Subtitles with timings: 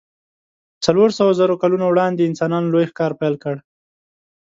[0.85, 3.55] څلور سوو زرو کلونو وړاندې انسانانو لوی ښکار پیل کړ.